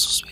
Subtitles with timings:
[0.00, 0.24] sus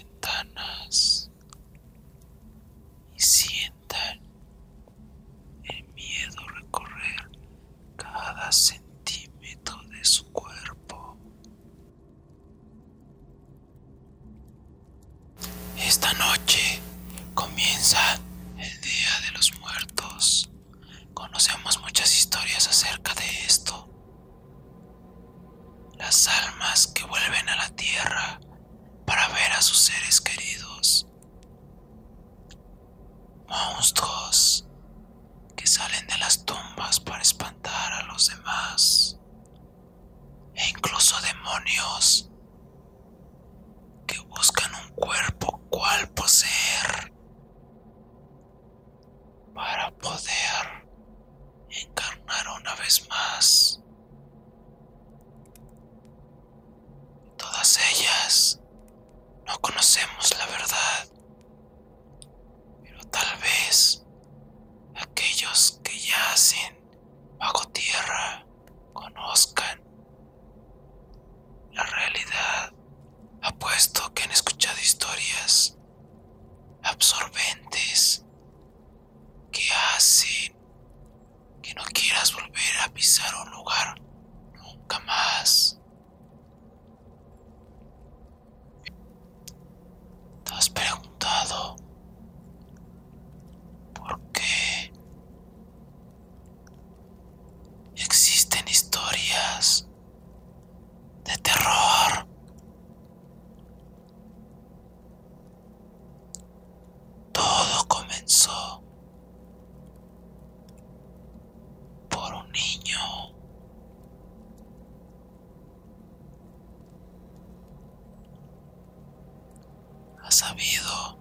[120.38, 121.18] sabido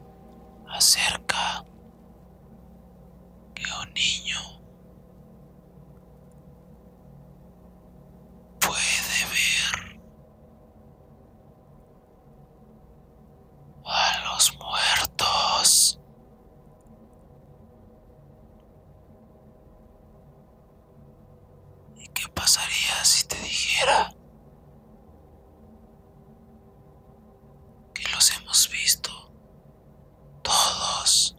[0.69, 1.66] acerca
[3.55, 4.56] que un niño
[31.07, 31.36] us.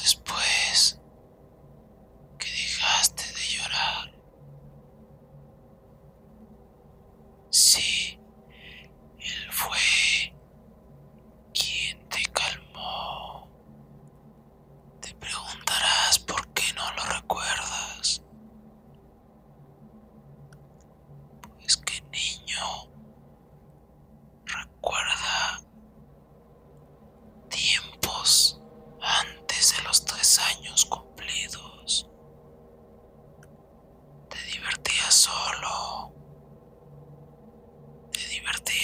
[0.00, 0.14] this
[38.32, 38.81] divertir.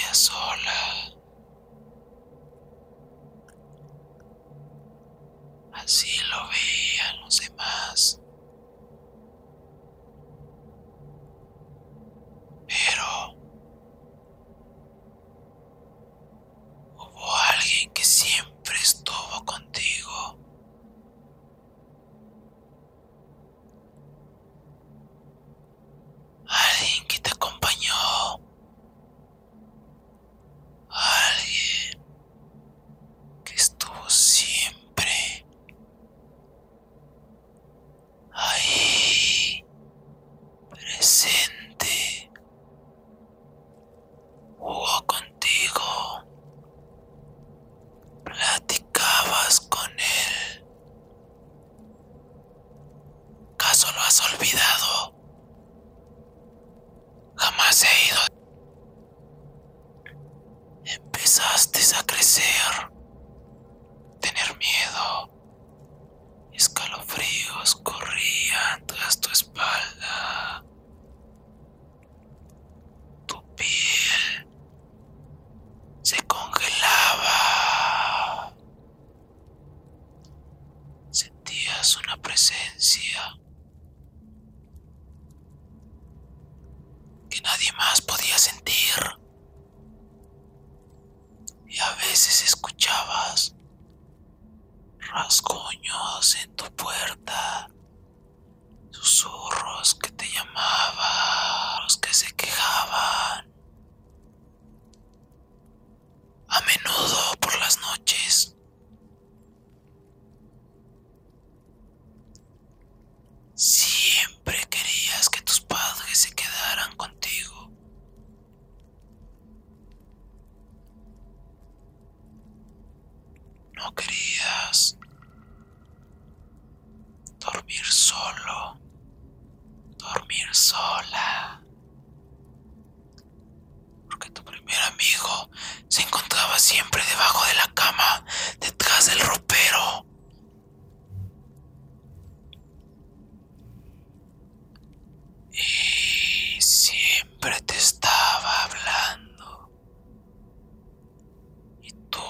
[151.88, 152.20] えっと、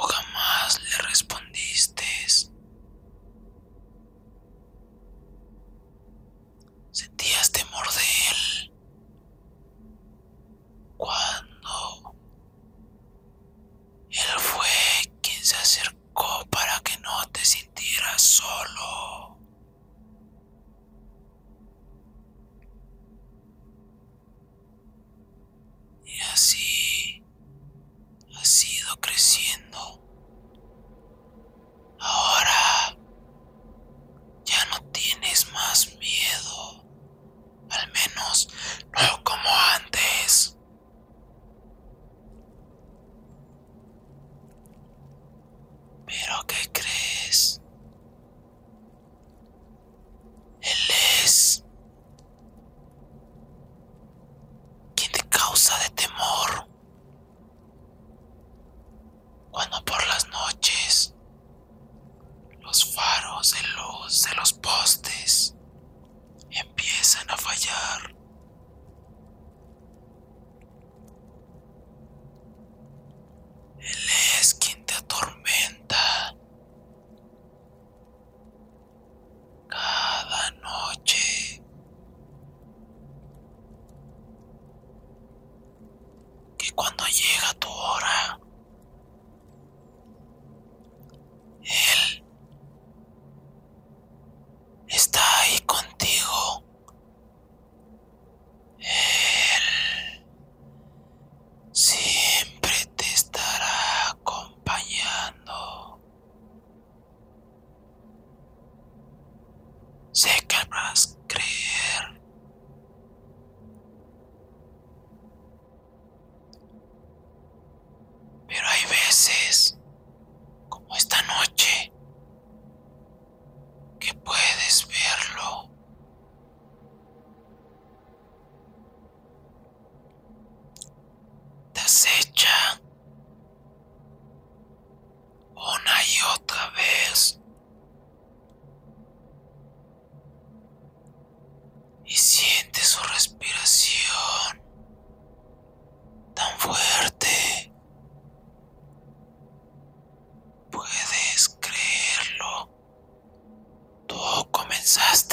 [154.88, 155.27] Jesus.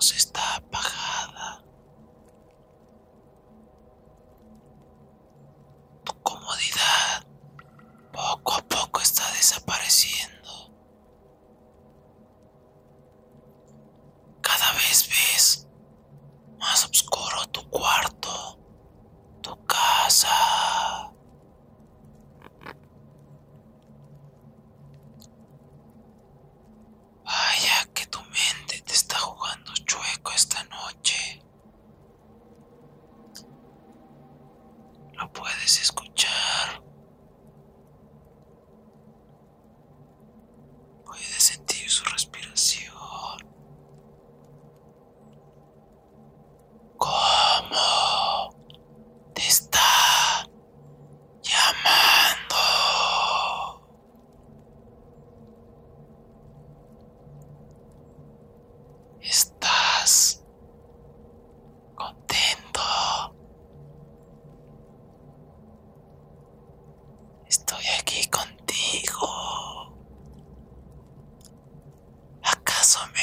[0.00, 1.62] está apagada.
[6.04, 7.26] Tu comodidad
[8.12, 9.79] poco a poco está desapareciendo.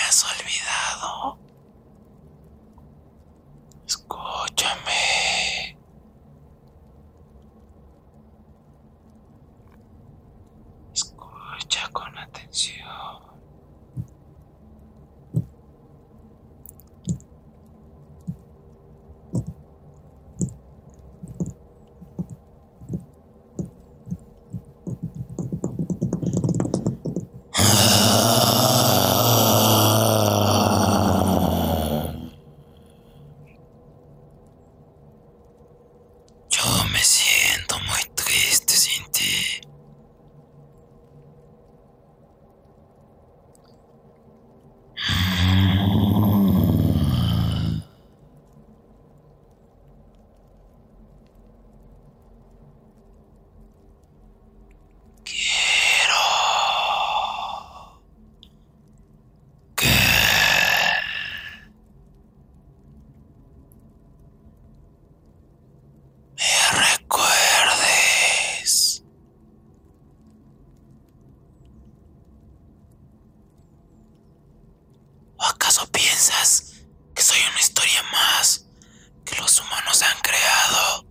[0.08, 0.77] puedas olvidar.
[76.18, 76.74] piensas
[77.14, 78.66] que soy una historia más
[79.24, 81.07] que los humanos han creado.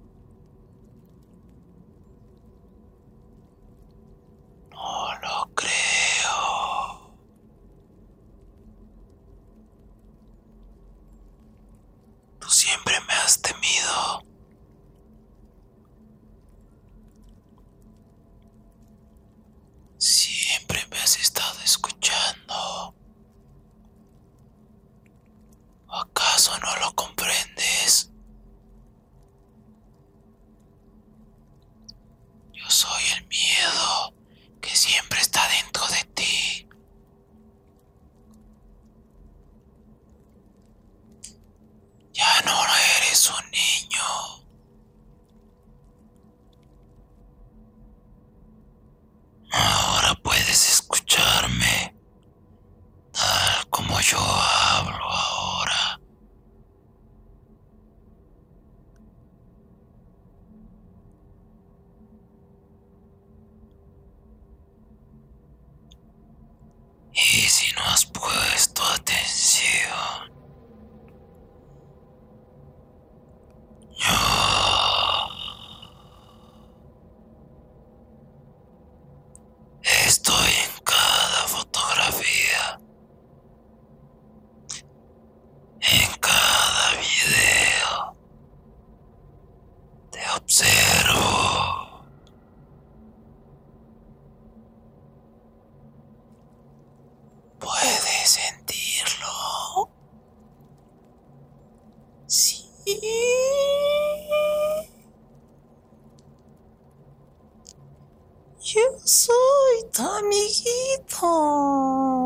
[109.08, 110.64] そういた右
[111.08, 112.25] と。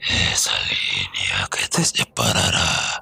[0.00, 2.97] Esa línea que te separará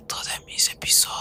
[0.00, 1.19] fotos de mis episodios.